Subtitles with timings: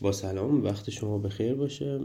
[0.00, 2.00] با سلام وقت شما بخیر باشه.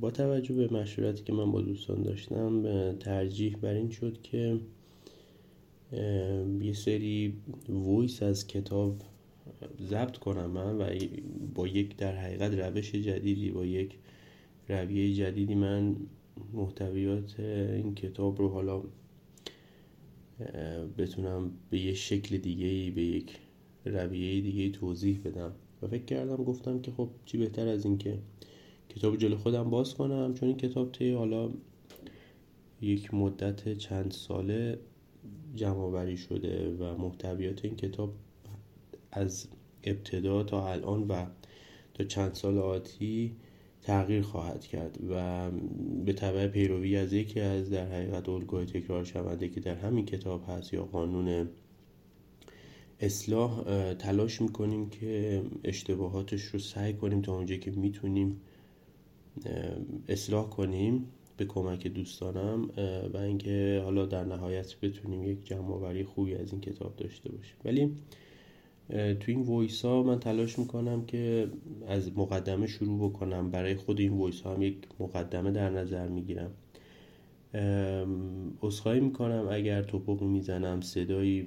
[0.00, 2.62] با توجه به مشورتی که من با دوستان داشتم
[2.92, 4.60] ترجیح بر این شد که
[6.60, 7.34] یه سری
[7.68, 9.02] ویس از کتاب
[9.80, 10.90] ضبط کنم من و
[11.54, 13.98] با یک در حقیقت روش جدیدی با یک
[14.68, 15.96] رویه جدیدی من
[16.52, 18.82] محتویات این کتاب رو حالا
[20.98, 23.38] بتونم به یه شکل دیگه به یک
[23.84, 25.52] رویه دیگه توضیح بدم.
[25.82, 28.18] و فکر کردم گفتم که خب چی بهتر از این که
[28.88, 30.34] کتاب جلو خودم باز کنم.
[30.34, 31.50] چون این کتاب طی حالا
[32.80, 34.78] یک مدت چند ساله
[35.54, 38.12] جمع شده و محتویات این کتاب
[39.12, 39.48] از
[39.84, 41.26] ابتدا تا الان و
[41.94, 43.36] تا چند سال آتی
[43.82, 45.50] تغییر خواهد کرد و
[46.04, 50.44] به طبع پیروی از یکی از در حقیقت الگوی تکرار شونده که در همین کتاب
[50.48, 51.48] هست یا قانون
[53.00, 53.62] اصلاح
[53.94, 58.40] تلاش می‌کنیم که اشتباهاتش رو سعی کنیم تا اونجا که می‌تونیم
[60.08, 61.06] اصلاح کنیم
[61.36, 62.70] به کمک دوستانم
[63.14, 67.56] و اینکه حالا در نهایت بتونیم یک جمع خوبی از این کتاب داشته باشیم.
[67.64, 67.94] ولی
[68.88, 71.48] تو این voice ها من تلاش می‌کنم که
[71.88, 73.50] از مقدمه شروع بکنم.
[73.50, 76.50] برای خود این voice ها هم یک مقدمه در نظر می‌گیرم.
[78.62, 81.46] عذرخواهی می‌کنم اگر تپق می‌زنم صدایی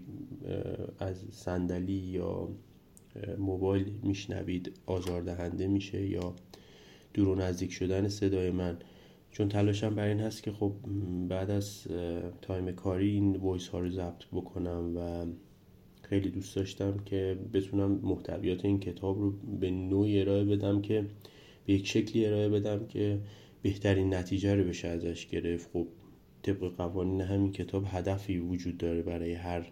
[0.99, 2.49] از صندلی یا
[3.37, 6.35] موبایل میشنوید آزاردهنده میشه یا
[7.13, 8.77] دور و نزدیک شدن صدای من.
[9.31, 10.73] چون تلاشم بر این هست که خب
[11.29, 11.87] بعد از
[12.41, 15.25] time کاری این voice ها رو ضبط بکنم و
[16.01, 21.05] خیلی دوست داشتم که بتونم محتویات این کتاب رو به نوعی ارائه بدم که
[21.65, 23.19] به یک شکلی ارائه بدم که
[23.61, 25.69] بهترین نتیجه رو بشه ازش گرفت.
[25.73, 25.87] خب
[26.43, 29.71] طبق قوانین همین کتاب هدفی وجود داره برای هر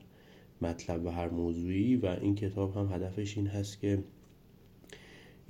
[0.62, 4.04] مطلب و هر موضوعی و این کتاب هم هدفش این هست که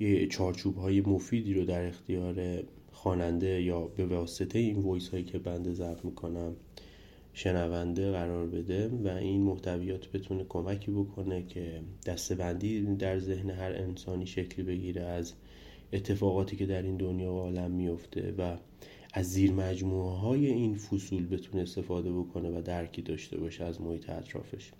[0.00, 5.38] یه چارچوب های مفیدی رو در اختیار خواننده یا به واسطه این وایس هایی که
[5.38, 6.56] بنده ضبط می‌کنم
[7.32, 14.26] شنونده قرار بده و این محتویات بتونه کمکی بکنه که دستبندی در ذهن هر انسانی
[14.26, 15.32] شکل بگیره از
[15.92, 18.56] اتفاقاتی که در این دنیا و عالم میفته و
[19.12, 24.10] از زیر مجموعه های این فصول بتونه استفاده بکنه و درکی داشته باشه از محیط
[24.10, 24.70] اطرافش.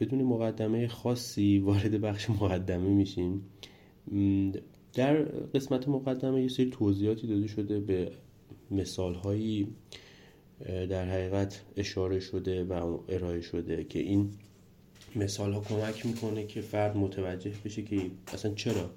[0.00, 3.42] بدون مقدمه خاصی وارد بخش مقدمه میشیم.
[4.94, 8.10] در قسمت مقدمه یه سری توضیحاتی داده شده به
[8.70, 9.68] مثال هایی
[10.66, 14.30] در حقیقت اشاره شده و ارائه شده که این
[15.16, 18.00] مثال ها کمک می‌کنه که فرد متوجه بشه که
[18.32, 18.90] اصلا چرا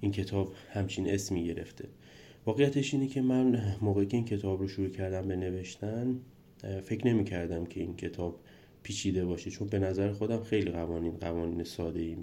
[0.00, 1.88] این کتاب همچین اسمی گرفته.
[2.46, 6.20] واقعیتش اینه که من موقعی که این کتاب رو شروع کردم به نوشتن
[6.82, 8.40] فکر نمی کردم که این کتاب
[8.82, 9.50] پیچیده باشه.
[9.50, 12.16] چون به نظر خودم خیلی قوانین قوانین ساده ای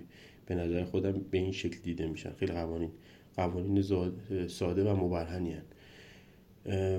[0.46, 2.32] به نظر خودم به این شکل دیده میشن.
[2.32, 2.90] خیلی قوانین
[3.36, 3.84] قوانین
[4.48, 5.56] ساده و مبرهنی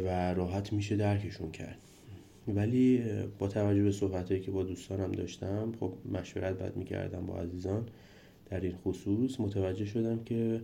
[0.04, 1.78] و راحت میشه درکشون کرد.
[2.48, 3.02] ولی
[3.38, 7.88] با توجه به صحبت که با دوستانم داشتم خب مشورت بعد می‌کردم با عزیزان.
[8.50, 10.60] در این خصوص متوجه شدم که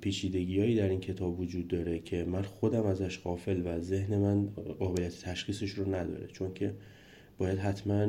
[0.00, 4.46] پیچیدگی در این کتاب وجود داره که من خودم ازش قافل و ذهن من
[4.78, 6.26] قابلیت تشخیصش رو نداره.
[6.26, 6.74] چون که
[7.38, 8.06] باید حتما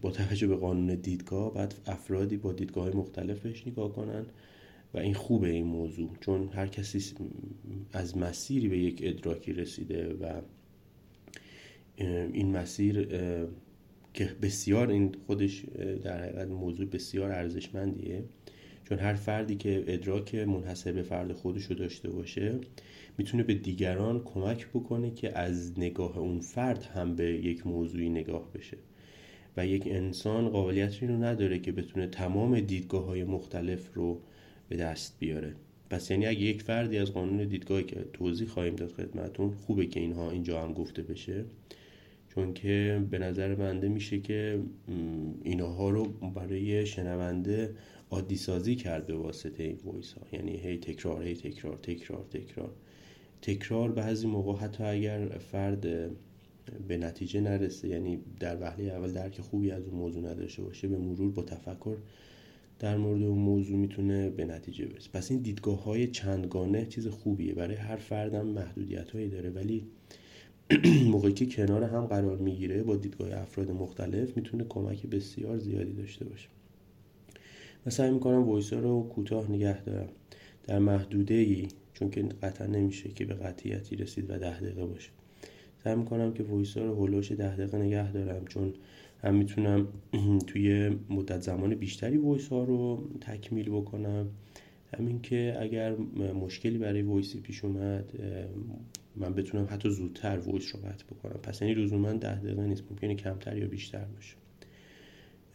[0.00, 4.26] با توجه به قانون دیدگاه بعد افرادی با دیدگاه های مختلفش نگاه کنن
[4.94, 6.10] و این خوبه این موضوع.
[6.20, 7.14] چون هر کسی
[7.92, 10.40] از مسیری به یک ادراکی رسیده و
[12.32, 13.08] این مسیر
[14.14, 15.64] که بسیار این خودش
[16.02, 18.24] در حقیقت موضوع بسیار ارزشمندیه.
[18.92, 22.58] چون هر فردی که ادراک منحصر به فرد خودش رو داشته باشه
[23.18, 28.52] می‌تونه به دیگران کمک بکنه که از نگاه اون فرد هم به یک موضوعی نگاه
[28.52, 28.76] بشه.
[29.56, 34.20] و یک انسان قابلیت رو نداره که بتونه تمام دیدگاه های مختلف رو
[34.68, 35.54] به دست بیاره.
[35.90, 40.00] پس یعنی اگه یک فردی از قانون دیدگاهی که توضیح خواهیم داد خدمتون خوبه که
[40.00, 41.44] اینها اینجا هم گفته بشه.
[42.34, 44.60] چون که به نظر بنده میشه که
[45.42, 47.74] اینها رو برای شنونده
[48.12, 52.72] عادی سازی کرد به واسطه این وایس ها یعنی هی تکرار هی تکرار تکرار تکرار.
[53.42, 55.80] تکرار بعضی موقع حتی اگر فرد
[56.88, 60.98] به نتیجه نرسه یعنی در وهله اول درک خوبی از اون موضوع نداشته باشه به
[60.98, 61.96] مرور با تفکر
[62.78, 65.10] در مورد اون موضوع می‌تونه به نتیجه برسه.
[65.12, 67.54] پس این دیدگاه های چندگانه چیز خوبیه.
[67.54, 69.50] برای هر فردم محدودیت هایی داره.
[69.50, 69.86] ولی
[71.12, 76.24] موقعی که کنار هم قرار می‌گیره با دیدگاه افراد مختلف می‌تونه کمک بسیار زیادی داشته
[76.24, 76.48] باشه.
[77.86, 80.08] من سعی می‌کنم voice رو کوتاه نگه دارم.
[80.64, 85.10] در محدوده ای چون که قطعا نمیشه که به قطعیتی رسید و ده دقیقه باشه.
[85.84, 88.74] سعی می‌کنم که voice رو حول و حوش ده دقیقه نگه دارم چون
[89.22, 89.88] هم می‌تونم
[90.48, 94.26] توی مدت زمان بیشتری voice ها رو تکمیل بکنم.
[94.98, 95.96] همین که اگر
[96.34, 98.12] مشکلی برای voice ی پیش اومد
[99.16, 101.40] من بتونم حتی زودتر voice رو قطع بکنم.
[101.42, 102.82] پس یعنی لزوما ده دقیقه نیست.
[102.90, 104.34] ممکنه کمتر یا بیشتر باشه.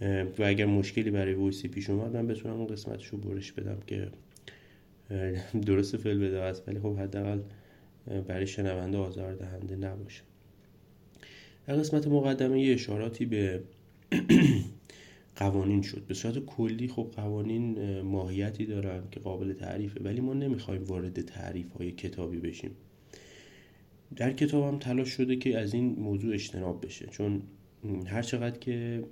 [0.01, 3.77] و اگر مشکلی برای voice ی پیش اومد من بتونم اون قسمتش رو برش بدم
[3.87, 4.07] که
[5.65, 7.39] درست فعل بده است ولی خب حداقل
[8.27, 10.21] برای شنونده آزار دهنده نباشه.
[11.67, 13.61] در قسمت مقدمه یه اشاراتی به
[15.35, 16.03] قوانین شد.
[16.07, 21.71] به صورت کلی خب قوانین ماهیتی دارن که قابل تعریفه ولی ما نمی‌خوایم وارد تعریف
[21.71, 22.71] های کتابی بشیم.
[24.15, 27.07] در کتاب هم تلاش شده که از این موضوع اجتناب بشه.
[27.07, 27.41] چون
[28.07, 29.03] هر چقدر که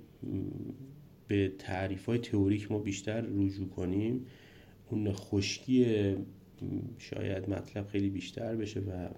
[1.28, 4.26] به تعریف های تئوریک ما بیشتر رجوع کنیم
[4.90, 5.86] اون خشکی
[6.98, 9.08] شاید مطلب خیلی بیشتر بشه و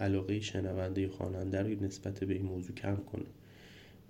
[0.00, 3.26] علاقه شنونده خواننده رو نسبت به این موضوع کم کنه.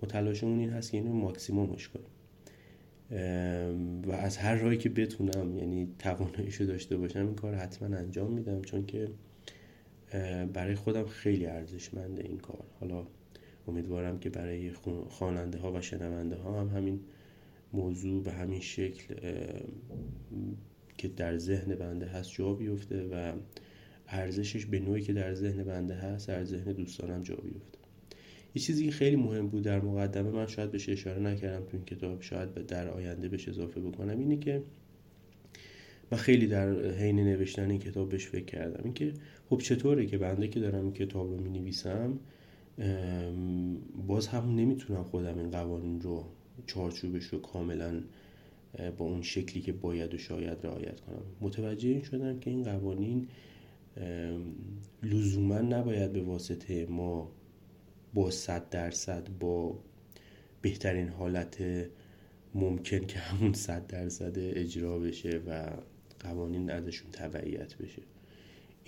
[0.03, 2.07] متلاشمون این هست که اینو ماکسیمومش کنیم.
[4.07, 8.61] و از هر راهی که بتونم یعنی تواناییشو داشته باشم این کار حتما انجام میدم.
[8.61, 9.07] چون که
[10.53, 12.63] برای خودم خیلی ارزشمنده این کار.
[12.79, 13.07] حالا
[13.69, 14.71] امیدوارم که برای
[15.09, 16.99] خواننده ها و شنونده ها هم همین
[17.73, 19.15] موضوع به همین شکل
[20.97, 23.33] که در ذهن بنده هست جا بیفته و
[24.07, 27.79] ارزشش به نوعی که در ذهن بنده هست در ذهن دوستانم جا بیفته.
[28.55, 31.85] یه چیزی که خیلی مهم بود در مقدمه من شاید بهش اشاره نکردم تو این
[31.85, 34.63] کتاب شاید در آینده بهش اضافه بکنم اینه که
[36.11, 38.81] من خیلی در حین نوشتن این کتاب بهش فکر کردم.
[38.83, 39.13] اینکه
[39.49, 42.19] خب چطوره که بنده که دارم این کتاب رو می نویسم
[44.07, 46.25] باز هم نمی‌تونم خودم این قوانین رو
[46.67, 48.01] چارچوبش رو کاملا
[48.97, 51.21] با اون شکلی که باید و شاید رعایت کنم.
[51.41, 53.27] متوجه این شدم که این قوانین
[55.03, 57.31] لزوما نباید به واسطه ما
[58.13, 59.79] با صد درصد با
[60.61, 61.63] بهترین حالت
[62.55, 65.69] ممکن که همون صد درصد اجرا بشه و
[66.19, 68.01] قوانین ازشون تبعیت بشه.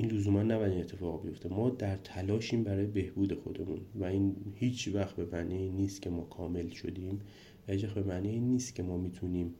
[0.01, 1.49] این لزوما نباید این اتفاق بیفته.
[1.49, 6.23] ما در تلاشیم برای بهبود خودمون و این هیچ وقت به معنی نیست که ما
[6.23, 7.21] کامل شدیم.
[7.67, 9.53] و هیچ به معنی نیست که ما می‌تونیم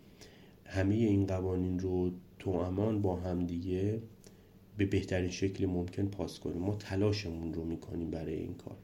[0.65, 4.01] همه این قوانین رو تو امان با هم دیگه
[4.77, 6.57] به بهترین شکل ممکن پاس کنیم.
[6.57, 8.77] ما تلاشمون رو می‌کنیم برای این کار.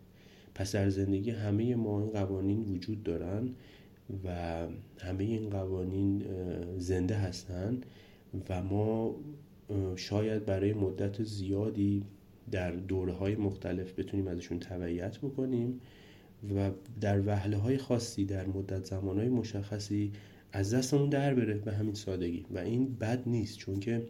[0.56, 3.50] پس در زندگی همه ما این قوانین وجود دارن
[4.24, 4.57] و
[5.00, 6.24] همه این قوانین
[6.77, 7.81] زنده هستن
[8.50, 9.15] و ما
[9.96, 12.04] شاید برای مدت زیادی
[12.52, 15.81] در دوره های مختلف بتونیم ازشون تبعیت بکنیم
[16.56, 16.72] و
[17.02, 20.12] در وحله های خاصی در مدت زمان های مشخصی
[20.52, 22.46] از دستمون در بره به همین سادگی.
[22.52, 24.08] و این بد نیست چون که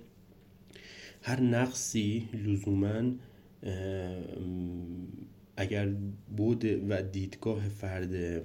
[1.21, 3.11] هر نقصی لزوما
[5.57, 5.89] اگر
[6.37, 8.43] بود و دیدگاه فرد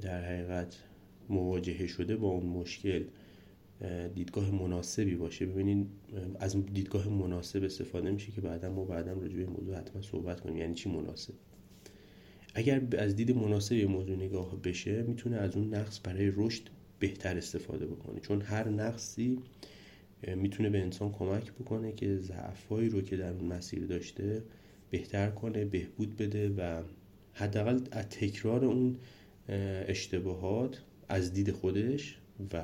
[0.00, 0.76] در حقیقت
[1.28, 3.04] مواجهه شده با اون مشکل
[4.14, 5.46] دیدگاه مناسبی باشه.
[5.46, 5.86] ببینین
[6.40, 10.56] از دیدگاه مناسب استفاده میشه که بعدا ما بعدا راجع به موضوع حتما صحبت کنیم.
[10.56, 11.34] یعنی چی مناسب؟
[12.54, 16.62] اگر از دید مناسب موضوع نگاه بشه می‌تونه از اون نقص برای رشد
[16.98, 18.20] بهتر استفاده بکنه.
[18.20, 19.38] چون هر نقصی
[20.36, 24.42] می‌تونه به انسان کمک بکنه که ضعفایی رو که در اون مسیر داشته
[24.90, 26.82] بهتر کنه بهبود بده و
[27.32, 28.96] حداقل از تکرار اون
[29.88, 32.18] اشتباهات از دید خودش
[32.52, 32.62] و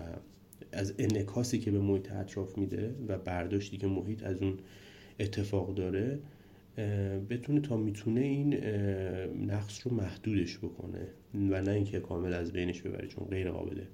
[0.72, 4.58] از انعکاسی که به محیط اطراف میده و برداشتی که محیط از اون
[5.20, 6.18] اتفاق داره
[7.30, 8.54] بتونه تا می‌تونه این
[9.50, 13.86] نقص رو محدودش بکنه و نه اینکه کامل از بینش ببره چون غیر قابله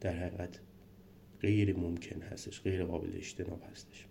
[0.00, 0.60] در حقیقت
[1.40, 4.06] غیر ممکن هستش غیر قابل اجتناب هستش.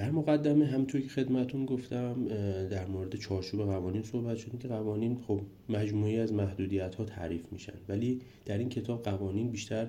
[0.00, 2.28] در مقدمه همطور که خدمتون گفتم
[2.68, 7.72] در مورد چارچوب قوانین صحبت شد که قوانین خب مجموعی از محدودیت ها تعریف میشن.
[7.88, 9.88] ولی در این کتاب قوانین بیشتر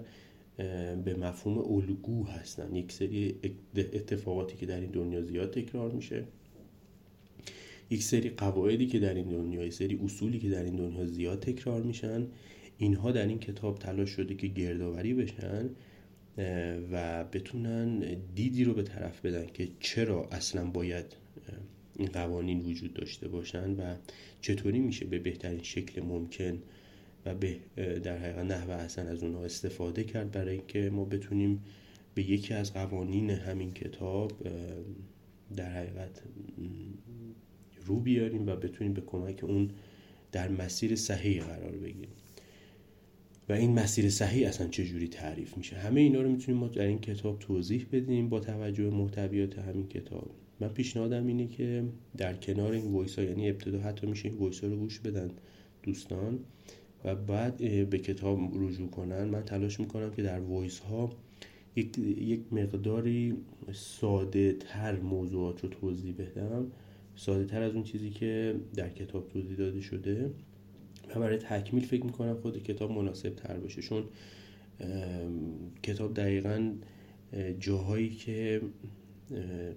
[1.06, 2.76] به مفهوم الگو هستن.
[2.76, 3.36] یک سری
[3.76, 6.24] اتفاقاتی که در این دنیا زیاد تکرار میشه.
[7.90, 11.40] یک سری قواعدی که در این دنیا یک سری اصولی که در این دنیا زیاد
[11.40, 12.28] تکرار میشن.
[12.78, 15.70] اینها در این کتاب تلاش شده که گردآوری بشن.
[16.92, 18.00] و بتونن
[18.36, 21.06] دیدی رو به طرف بدن که چرا اصلا باید
[21.96, 23.96] این قوانین وجود داشته باشن و
[24.42, 26.62] چطوری میشه به بهترین شکل ممکن
[27.26, 27.58] و به
[28.04, 31.64] در حقیقت نحو احسن از اونها استفاده کرد برای اینکه ما بتونیم
[32.16, 34.32] به یکی از قوانین همین کتاب
[35.56, 36.22] در حقیقت
[37.86, 39.72] رو بیاریم و بتونیم به کمک اون
[40.32, 42.16] در مسیر صحیح قرار بگیریم.
[43.50, 47.00] و این مسیر صحیح اصلا چجوری تعریف میشه؟ همه اینا رو می‌تونیم ما در این
[47.00, 50.30] کتاب توضیح بدیم با توجه به محتویات همین کتاب.
[50.60, 51.84] من پیشنهادم اینه که
[52.18, 55.32] در کنار این voice ها یعنی ابتدا حتی میشه این voice ها رو گوش بدن
[55.84, 56.40] دوستان
[57.06, 57.58] و بعد
[57.90, 59.24] به کتاب رجوع کنن.
[59.24, 61.10] من تلاش می‌کنم که در وایس ها
[61.76, 63.34] یک, یک مقداری
[63.74, 66.72] ساده تر موضوعات رو توضیح بدم.
[67.16, 70.32] ساده تر از اون چیزی که در کتاب توضیح داده شده.
[71.16, 73.82] و برای تکمیل فکر می‌کنم خود کتاب مناسب تر باشه.
[73.82, 74.04] چون
[75.84, 76.72] کتاب دقیقا
[77.60, 78.62] جاهایی که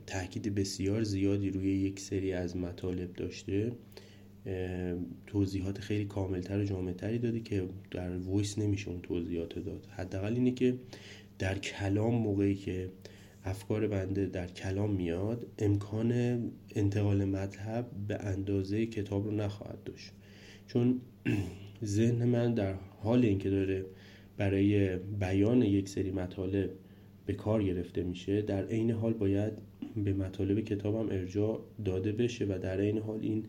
[0.06, 3.72] تاکید بسیار زیادی روی یک سری از مطالب داشته
[5.26, 9.86] توضیحات خیلی کاملتر و جامعتری داده که در وایس نمیشه اون توضیحات داد.
[9.90, 10.74] حداقل اینه که
[11.38, 12.90] در کلام موقعی که
[13.44, 16.12] افکار بنده در کلام میاد امکان
[16.74, 20.12] انتقال مطلب به اندازه کتاب رو نخواهد داشت.
[20.66, 21.00] چون
[21.84, 23.84] ذهن من در حال اینکه داره
[24.36, 26.70] برای بیان یک سری مطالب
[27.26, 29.52] به کار گرفته میشه در عین حال باید
[30.04, 33.44] به مطالب کتابم ارجاع داده بشه و در عین حال این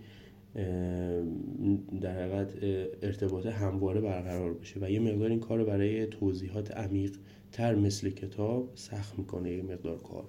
[2.02, 2.54] در حقیقت
[3.02, 7.18] ارتباط همواره برقرار بشه و یه مقدار این کار برای توضیحات عمیق
[7.52, 10.26] تر مثل کتاب سخت می‌کنه یه مقدار کار.